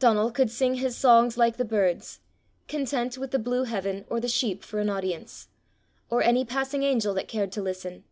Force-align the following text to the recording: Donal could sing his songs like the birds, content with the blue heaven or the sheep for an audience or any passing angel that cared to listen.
Donal 0.00 0.32
could 0.32 0.50
sing 0.50 0.74
his 0.74 0.96
songs 0.96 1.38
like 1.38 1.56
the 1.56 1.64
birds, 1.64 2.18
content 2.66 3.16
with 3.16 3.30
the 3.30 3.38
blue 3.38 3.62
heaven 3.62 4.04
or 4.10 4.18
the 4.18 4.26
sheep 4.26 4.64
for 4.64 4.80
an 4.80 4.90
audience 4.90 5.46
or 6.08 6.24
any 6.24 6.44
passing 6.44 6.82
angel 6.82 7.14
that 7.14 7.28
cared 7.28 7.52
to 7.52 7.62
listen. 7.62 8.02